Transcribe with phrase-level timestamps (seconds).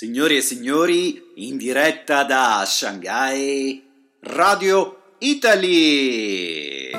[0.00, 3.86] Signori e signori, in diretta da Shanghai,
[4.20, 6.90] Radio Italy!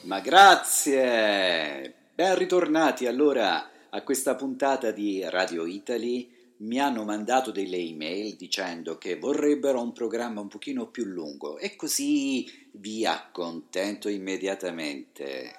[0.00, 1.94] Ma grazie!
[2.16, 8.98] Ben ritornati allora a questa puntata di Radio Italy mi hanno mandato delle email dicendo
[8.98, 15.54] che vorrebbero un programma un pochino più lungo e così vi accontento immediatamente.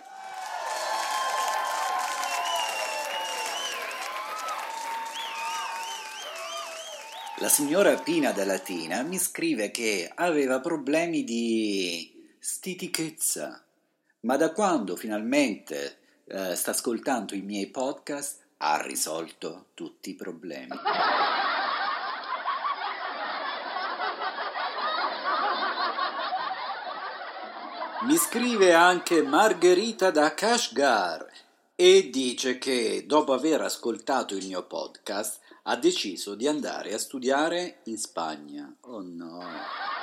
[7.37, 13.63] La signora Pina da Latina mi scrive che aveva problemi di stitichezza,
[14.21, 20.77] ma da quando finalmente eh, sta ascoltando i miei podcast ha risolto tutti i problemi.
[28.01, 31.25] Mi scrive anche Margherita da Kashgar
[31.75, 37.79] e dice che dopo aver ascoltato il mio podcast ha deciso di andare a studiare
[37.85, 38.73] in Spagna.
[38.81, 39.98] Oh no.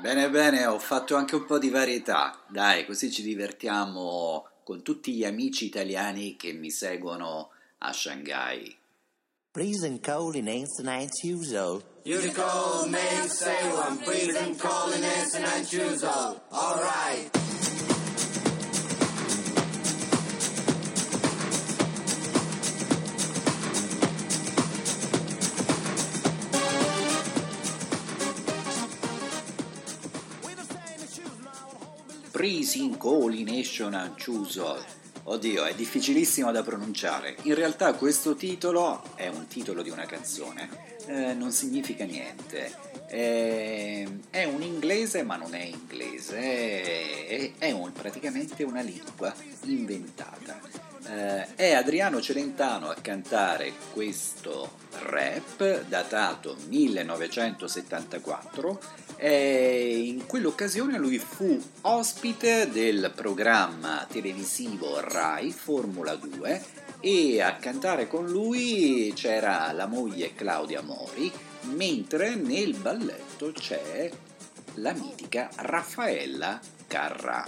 [0.00, 2.42] Bene, bene, ho fatto anche un po' di varietà.
[2.48, 8.74] Dai, così ci divertiamo con tutti gli amici italiani che mi seguono a Shanghai.
[9.52, 11.82] Freezing cold in ancient usual.
[12.04, 16.40] You recall me say one freezing cold in ancient usual.
[16.50, 17.28] Alright.
[17.30, 17.49] Freezing
[32.96, 34.82] Coordination and Choosol.
[35.24, 37.36] Oddio, è difficilissimo da pronunciare.
[37.42, 40.70] In realtà questo titolo è un titolo di una canzone,
[41.04, 42.74] eh, non significa niente.
[43.06, 46.38] È, è, un inglese ma non è inglese,
[47.26, 50.58] è, è un, praticamente una lingua inventata.
[51.08, 58.80] Eh, è Adriano Celentano a cantare questo rap datato 1974
[59.22, 66.64] e in quell'occasione lui fu ospite del programma televisivo Rai Formula 2
[67.00, 71.30] e a cantare con lui c'era la moglie Claudia Mori,
[71.74, 74.10] mentre nel balletto c'è
[74.76, 77.44] la mitica Raffaella Carrà.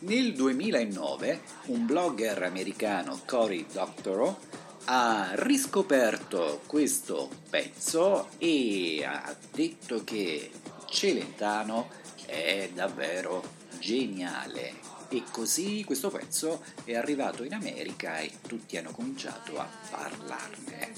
[0.00, 4.38] Nel 2009 un blogger americano, Cory Doctorow,
[4.84, 10.50] ha riscoperto questo pezzo e ha detto che
[10.88, 11.88] Celentano
[12.26, 13.42] è davvero
[13.78, 14.94] geniale.
[15.08, 20.92] E così questo pezzo è arrivato in America e tutti hanno cominciato a parlarne.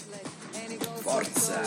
[1.01, 1.61] Forza!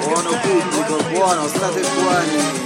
[0.00, 2.57] Buono pubblico, buono, state buoni.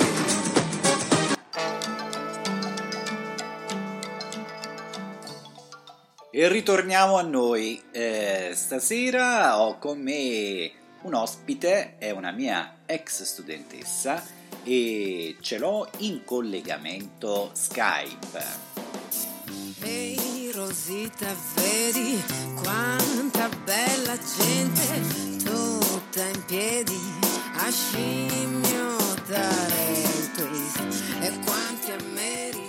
[6.43, 7.81] E ritorniamo a noi.
[7.93, 10.73] Eh, stasera ho con me
[11.03, 14.21] un ospite, è una mia ex studentessa
[14.65, 18.45] e ce l'ho in collegamento Skype.
[19.83, 22.21] Ehi Rosita, vedi
[22.61, 26.99] quanta bella gente, tutta in piedi
[27.55, 29.13] a scimmiottare
[29.93, 30.81] il twist.
[31.21, 32.62] E quanti americani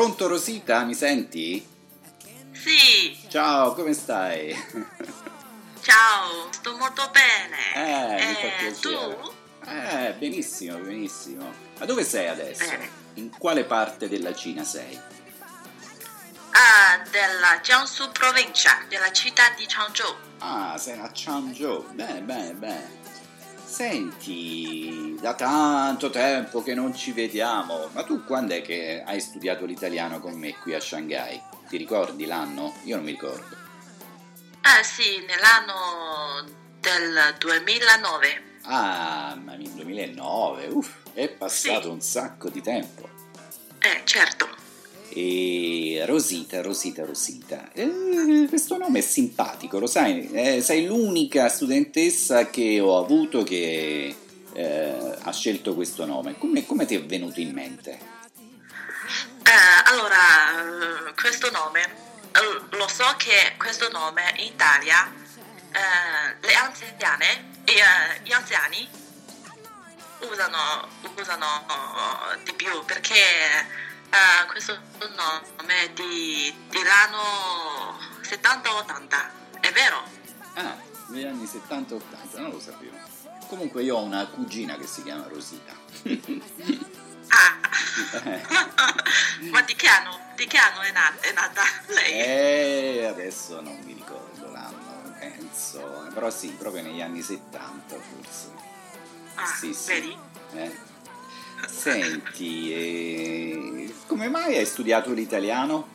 [0.00, 1.62] Pronto Rosita, mi senti?
[2.52, 4.48] Sì, Ciao, come stai?
[5.82, 7.74] ciao, sto molto bene.
[7.74, 9.18] Eh, mi fa Eh, piacere.
[9.20, 9.32] tu?
[9.68, 11.52] Eh, benissimo, benissimo.
[11.78, 12.64] Ma dove sei adesso?
[12.64, 12.88] Bene.
[13.16, 14.98] In quale parte della Cina sei?
[16.52, 20.16] Ah, della Jiangsu provincia, della città di Changzhou.
[20.38, 21.92] Ah, sei a Changzhou.
[21.92, 22.99] Bene, bene, bene.
[23.70, 29.64] Senti, da tanto tempo che non ci vediamo, ma tu quando è che hai studiato
[29.64, 31.40] l'italiano con me qui a Shanghai?
[31.68, 32.74] Ti ricordi l'anno?
[32.82, 33.56] Io non mi ricordo.
[34.62, 36.44] Ah sì, nell'anno
[36.80, 38.42] del 2009.
[38.62, 41.88] Ah, ma nel 2009, uff, è passato Sì.
[41.88, 43.08] un sacco di tempo.
[43.78, 44.48] Eh, certo.
[45.12, 47.72] E Rosita, Rosita, Rosita.
[47.72, 50.30] Eh, questo nome è simpatico, lo sai?
[50.30, 54.14] Eh, sei l'unica studentessa che ho avuto che
[54.52, 56.38] eh, ha scelto questo nome.
[56.38, 57.98] Come, come ti è venuto in mente?
[59.42, 65.12] Eh, allora, questo nome, eh, lo so che questo nome in Italia
[66.40, 68.88] le anziane, gli anziani
[70.20, 71.46] usano, usano
[72.44, 73.14] di più perché
[74.10, 74.78] eh, questo
[75.16, 80.02] nome di, dell'anno 70-80, è vero?
[80.54, 80.76] Ah,
[81.08, 82.96] negli anni 70-80, non lo sapevo.
[83.48, 85.72] Comunque io ho una cugina che si chiama Rosita.
[87.32, 87.60] Ah,
[88.24, 88.42] Eh.
[89.52, 92.12] ma di che anno, di che anno è, nata, è nata lei?
[92.12, 96.08] E adesso non mi ricordo l'anno, penso.
[96.12, 98.48] Però sì, proprio negli anni 70 forse.
[99.36, 99.86] ah, sì, sì.
[99.92, 100.18] vedi?
[100.54, 100.76] Eh.
[101.68, 103.39] Senti, eh,
[104.20, 105.88] come mai hai studiato l'italiano?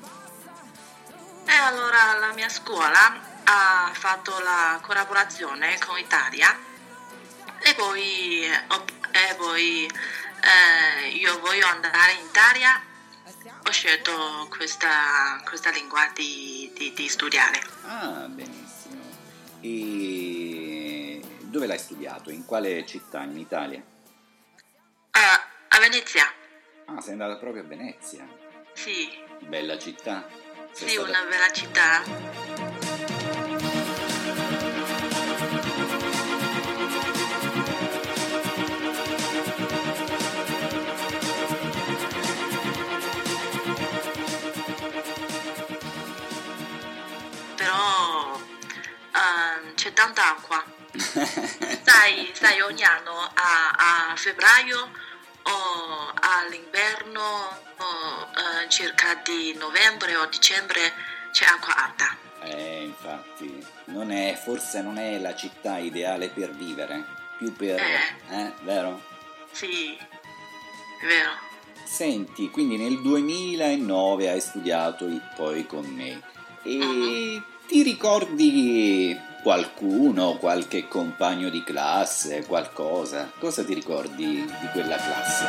[1.46, 6.58] E allora la mia scuola ha fatto la collaborazione con Italia
[7.60, 12.82] e poi, e poi eh, io voglio andare in Italia,
[13.64, 17.62] ho scelto questa, questa lingua di, di- di studiare.
[17.86, 19.04] Ah, benissimo.
[19.62, 22.32] E dove l'hai studiato?
[22.32, 23.84] In quale città in Italia?
[25.12, 26.26] Ah, a Venezia,
[26.86, 28.28] Ah, sei andata proprio a Venezia.
[28.74, 29.10] sì,
[29.40, 30.28] Bella città.
[30.72, 33.04] Sei sì, stata- una bella città.
[47.56, 48.40] Però
[49.14, 50.64] ehm, c'è tanta acqua.
[51.86, 54.90] Sai, sai, ogni anno a, a febbraio
[56.46, 58.28] all'inverno o,
[58.64, 60.94] eh, circa di novembre o dicembre
[61.32, 62.18] c'è acqua alta.
[62.44, 67.04] Eh, infatti, non è, forse non è la città ideale per vivere,
[67.38, 67.80] più per...
[67.80, 68.36] Eh.
[68.36, 69.02] Eh, vero?
[69.52, 71.32] Sì, è vero.
[71.84, 76.22] Senti, quindi nel 2009 hai studiato poi con me
[76.64, 77.46] e Mhm.
[77.68, 83.32] ti ricordi qualcuno, qualche compagno di classe, qualcosa?
[83.38, 85.46] Cosa ti ricordi di quella classe?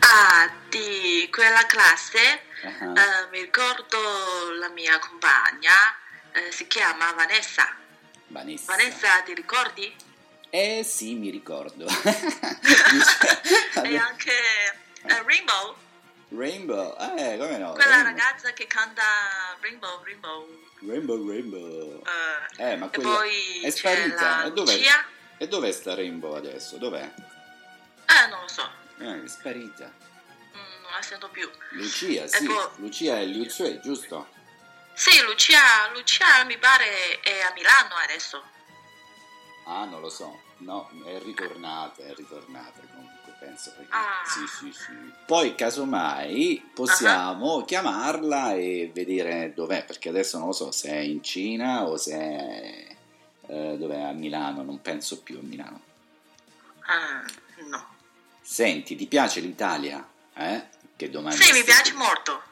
[0.00, 2.18] Ah, di quella classe
[2.64, 3.98] Ah, eh, mi ricordo
[4.58, 5.70] la mia compagna,
[6.32, 7.85] eh, si chiama Vanessa.
[8.28, 8.72] Vanessa.
[8.74, 9.94] Vanessa, ti ricordi?
[10.50, 11.86] Eh sì, mi ricordo.
[13.82, 14.32] E anche
[15.02, 15.76] eh, Rainbow,
[16.30, 17.72] Rainbow, eh, come no?
[17.72, 18.04] quella Rainbow.
[18.16, 19.02] ragazza che canta
[19.60, 20.48] Rainbow, Rainbow.
[20.80, 22.02] Rainbow, Rainbow.
[22.58, 24.44] eh, Eh, ma quella poi è sparita.
[24.44, 24.72] E dov'è?
[24.76, 25.04] Lucia.
[25.38, 26.78] E dov'è sta Rainbow adesso?
[26.78, 27.02] Dov'è?
[27.04, 28.68] Eh, non lo so,
[28.98, 29.84] Eh, è sparita.
[29.84, 31.48] mm, non la sento più.
[31.72, 32.44] Lucia, sì.
[32.46, 34.26] poi- Lucia è Liu Tsui, giusto?
[34.98, 38.42] Sì, Lucia, Lucia mi pare è a Milano adesso.
[39.64, 40.40] Ah, non lo so.
[40.58, 43.74] No, è ritornata, è ritornata comunque, penso.
[43.76, 43.92] Perché...
[43.92, 44.22] Ah.
[44.24, 45.12] Sì, sì, sì.
[45.26, 51.22] Poi, casomai, possiamo chiamarla e vedere dov'è, perché adesso non lo so se è in
[51.22, 52.96] Cina o se è...
[53.48, 54.00] eh, dov'è?
[54.00, 55.80] A Milano, non penso più a Milano.
[56.86, 57.22] Ah,
[57.68, 57.94] no.
[58.40, 60.08] Senti, ti piace l'Italia?
[60.32, 60.68] Eh?
[60.96, 62.42] Che domanda Sì, mi piace molto.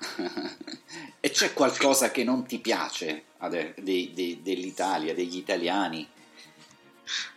[1.21, 6.07] e c'è qualcosa che non ti piace ade- dei- dei- dell'Italia, degli italiani?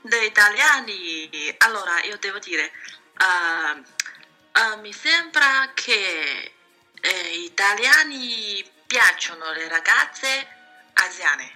[0.01, 1.29] Degli italiani,
[1.59, 2.71] allora io devo dire,
[3.15, 3.77] ah,
[4.51, 6.53] ah, mi sembra che
[6.99, 10.47] eh, gli italiani piacciono le ragazze
[10.93, 11.51] asiane,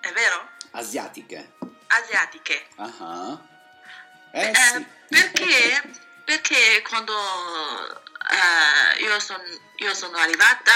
[0.00, 0.48] è vero?
[0.72, 1.52] Asiatiche.
[1.88, 2.66] Asiatiche.
[2.76, 3.40] Ah.
[4.32, 4.86] Eh Eh, sì.
[5.08, 5.82] perché,
[6.24, 7.12] perché quando
[8.32, 10.72] eh, io, son- io sono arrivata,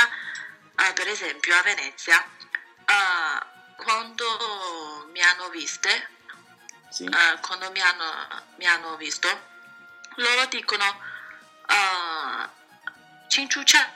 [0.89, 3.45] eh, per esempio, a Venezia, eh,
[3.77, 6.09] quando mi hanno viste,
[6.91, 7.09] Sì.
[7.41, 9.29] quando mi hanno, mi hanno visto,
[10.17, 10.85] loro dicono
[11.69, 12.49] uh,
[13.29, 13.95] Cinciuccian.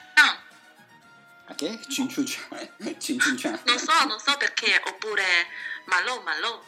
[1.47, 1.81] Ma che?
[1.89, 3.61] Cinciuccian?
[3.65, 5.25] Non so, non so perché, oppure
[5.87, 6.63] Malò, Malò.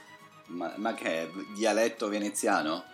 [0.47, 1.29] Ma, ma che è?
[1.55, 2.85] Dialetto veneziano?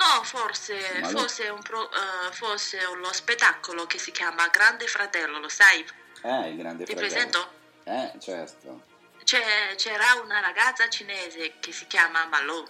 [0.00, 5.48] No, forse, forse, un pro- eh, forse lo spettacolo che si chiama Grande Fratello, lo
[5.50, 5.84] sai?
[6.22, 7.12] Eh, il grande Ti fratello.
[7.12, 7.52] presento?
[7.84, 8.82] Eh, certo.
[9.24, 12.64] C'è- c'era una ragazza cinese che si chiama Malò.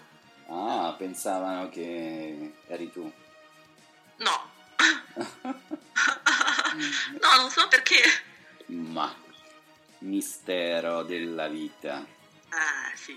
[0.48, 3.10] Ah, pensavano che eri tu.
[4.16, 4.50] No.
[7.20, 8.02] no, non so perché.
[8.66, 9.14] Ma,
[9.98, 12.04] mistero della vita.
[12.48, 13.16] Ah, sì.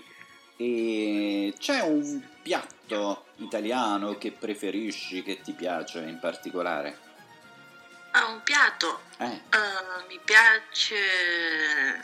[0.56, 6.98] E c'è un piatto italiano che preferisci, che ti piace in particolare?
[8.12, 9.02] Ah, un piatto.
[9.18, 11.98] Eh, Eh, mi piace eh,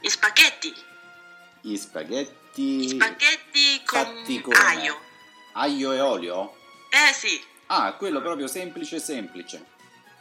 [0.00, 0.74] gli spaghetti.
[1.60, 4.56] Gli spaghetti Spaghetti con come?
[4.56, 5.00] aglio.
[5.52, 6.56] Aglio e olio?
[6.90, 9.64] Eh sì, Ah, quello proprio semplice semplice.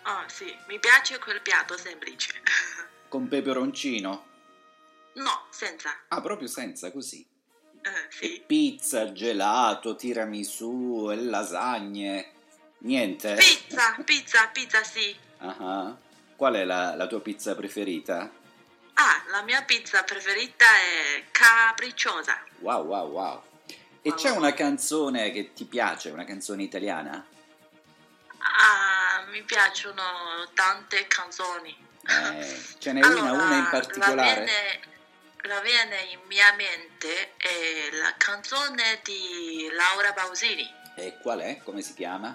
[0.04, 2.42] oh, sì, mi piace quel piatto semplice.
[3.10, 4.26] Con peperoncino.
[5.16, 5.96] no, senza.
[6.08, 7.24] Ah, proprio senza, così.
[7.84, 8.44] Eh, sì.
[8.46, 12.32] pizza, gelato, tiramisù e lasagne.
[12.80, 13.36] Niente?
[13.36, 15.16] Pizza, pizza, pizza sì.
[15.40, 15.96] Ah.
[16.36, 18.30] Qual è la, la tua pizza preferita?
[18.96, 22.42] Ah, la mia pizza preferita è capricciosa.
[22.60, 23.44] Wow, wow, wow.
[24.02, 27.26] E c'è una canzone che ti piace, una canzone italiana?
[28.38, 30.02] Ah, mi piacciono
[30.54, 31.76] tante canzoni.
[32.06, 34.46] Eh, ce n'è una, una in La particolare?
[34.46, 34.92] la
[35.62, 40.68] viene in mia mente è la canzone di Laura Pausini.
[40.96, 41.62] E qual è?
[41.64, 42.28] Come si chiama?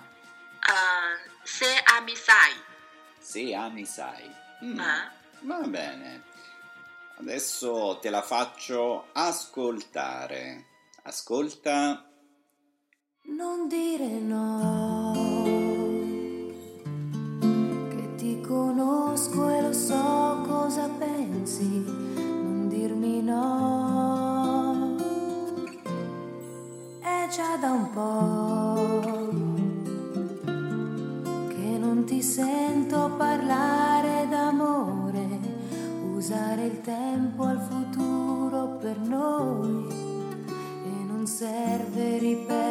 [0.60, 2.52] Ah, Se ami sai.
[3.18, 4.30] Se ami sai.
[4.64, 6.24] Mm, Ah, Va bene.
[7.18, 10.66] Adesso te la faccio ascoltare.
[11.04, 12.04] Ascolta.
[13.22, 14.97] Non dire no,
[23.28, 24.96] no.
[27.00, 29.26] È già da un po'
[31.48, 35.26] che non ti sento parlare d'amore,
[36.14, 39.86] usare il tempo al futuro per noi
[40.84, 42.67] e non serve ripetere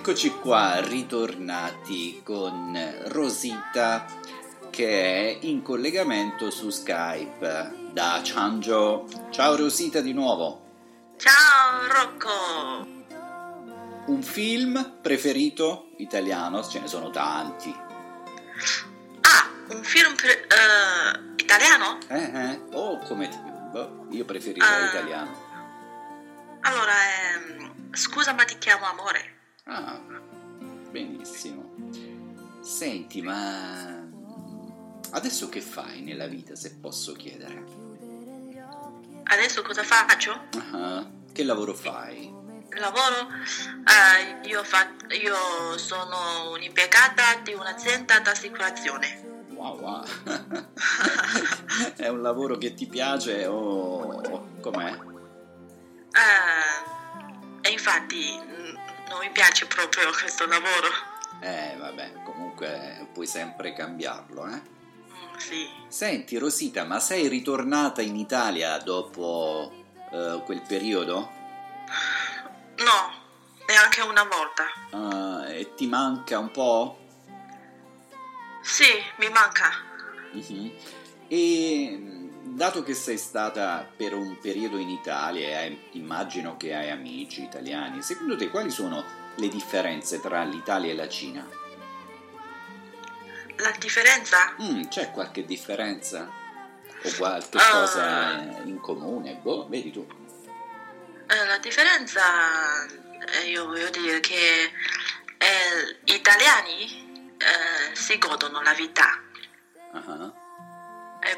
[0.00, 2.74] Eccoci qua, ritornati con
[3.08, 4.06] Rosita
[4.70, 9.06] che è in collegamento su Skype da Changio.
[9.28, 11.16] Ciao Rosita di nuovo.
[11.18, 12.86] Ciao Rocco!
[14.06, 16.66] Un film preferito italiano?
[16.66, 17.70] Ce ne sono tanti.
[19.20, 21.98] Ah, un film pre- eh, italiano?
[22.08, 22.60] Eh eh.
[22.72, 23.36] Oh, come ti...
[23.70, 24.86] boh, io preferirei Ah.
[24.88, 25.48] italiano.
[26.62, 26.92] Allora,
[27.34, 29.34] ehm, scusa ma ti chiamo amore.
[29.72, 30.00] Ah,
[30.90, 31.70] benissimo.
[32.60, 34.04] Senti, ma
[35.12, 37.64] adesso che fai nella vita, se posso chiedere?
[39.22, 40.48] Adesso cosa faccio?
[40.72, 42.34] Ah, che lavoro fai?
[42.70, 43.28] Lavoro?
[43.86, 44.90] Eh, io, fa-
[45.22, 49.44] io sono un'impiegata di un'azienda d'assicurazione.
[49.50, 50.04] Wow, wow.
[51.94, 54.98] È un lavoro che ti piace o com'è?
[56.12, 58.36] Eh, e infatti
[59.10, 60.88] non mi piace proprio questo lavoro.
[61.40, 64.62] Eh, vabbè, comunque puoi sempre cambiarlo, eh?
[65.10, 65.68] Mm, sì.
[65.88, 69.72] Senti, Rosita, ma sei ritornata in Italia dopo
[70.12, 71.30] eh, quel periodo?
[72.78, 73.12] No,
[73.66, 74.64] neanche una volta.
[74.92, 76.98] Ah, e ti manca un po'?
[78.62, 78.86] Sì,
[79.16, 79.70] mi manca.
[80.32, 80.72] Mhm.
[81.26, 82.19] E
[82.60, 87.42] dato che sei stata per un periodo in Italia e hai- immagino che hai amici
[87.42, 89.02] italiani, secondo te quali sono
[89.36, 91.48] le differenze tra l'Italia e la Cina?
[93.56, 94.54] La differenza?
[94.60, 96.28] Mm, c'è qualche differenza?
[97.02, 97.70] O qualche Ah.
[97.70, 99.36] cosa in comune?
[99.36, 100.06] Boh, vedi tu.
[101.28, 104.70] Eh, la differenza, eh, io voglio dire che
[105.38, 109.18] eh, gli italiani eh, si godono la vita
[109.94, 110.00] e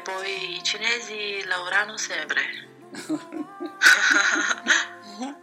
[0.03, 2.41] poi i cinesi lavorano sempre.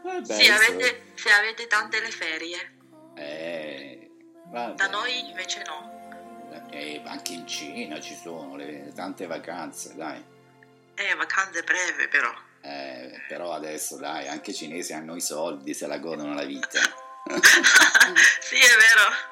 [0.03, 2.77] Vabbè, Sì, avete, se avete tante le ferie,
[3.17, 4.11] Eh,
[4.75, 5.99] da noi invece no.
[6.71, 10.25] Eh, anche in Cina ci sono le tante vacanze, dai.
[10.95, 12.33] Eh, vacanze breve però.
[12.63, 16.81] Eh, però adesso dai, anche i cinesi hanno i soldi, se la godono la vita.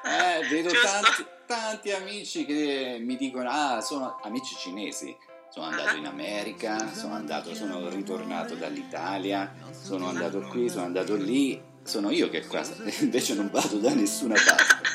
[0.03, 0.41] vero.
[0.43, 5.15] Eh, vedo tanti, tanti amici che mi dicono, ah, sono amici cinesi.
[5.51, 11.59] Sono andato in America, sono andato, sono ritornato dall'Italia, sono andato qui, sono andato lì.
[11.83, 12.61] Sono io che qua
[12.99, 14.89] invece non vado da nessuna parte.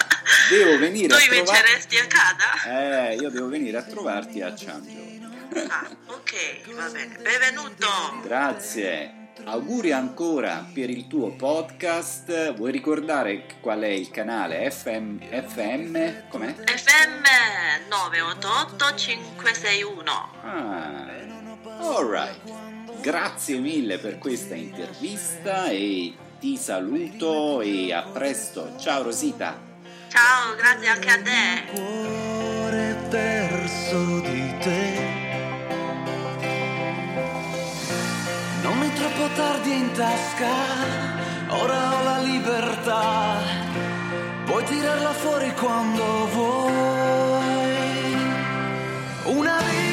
[0.50, 1.72] devo venire Tu a invece trovarti.
[1.72, 3.08] resti a casa?
[3.10, 5.12] Eh, io devo venire a trovarti a Changzhou.
[5.68, 7.16] Ah, ok, va bene.
[7.20, 7.86] Benvenuto.
[8.22, 9.22] Grazie.
[9.44, 12.54] Auguri ancora per il tuo podcast.
[12.54, 15.18] Vuoi ricordare qual è il canale FM?
[15.18, 16.28] FM?
[16.28, 16.54] Com'è?
[16.54, 17.24] FM
[17.90, 20.10] 988 561.
[20.42, 21.06] Ah,
[21.80, 22.40] alright.
[23.00, 28.76] Grazie mille per questa intervista e ti saluto e a presto.
[28.78, 29.60] Ciao Rosita.
[30.08, 31.64] Ciao, grazie anche a te.
[31.72, 35.03] cuore perso di te.
[39.34, 40.54] Tardi in tasca,
[41.48, 43.38] ora ho la libertà.
[44.44, 47.74] Puoi tirarla fuori quando vuoi.
[49.24, 49.83] Una vita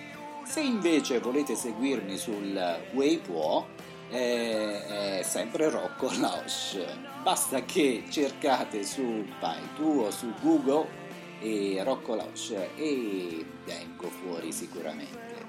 [0.48, 2.58] Se invece volete seguirmi sul
[2.94, 3.66] Weibo
[4.08, 6.82] è, è sempre Rocco Lausch.
[7.22, 10.88] Basta che cercate su Baidu o su Google
[11.40, 15.44] e Rocco Lausch e vengo fuori sicuramente.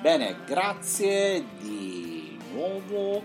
[0.00, 3.20] Bene, grazie di nuovo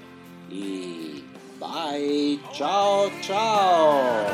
[0.50, 1.24] e
[1.60, 4.31] bye, ciao ciao!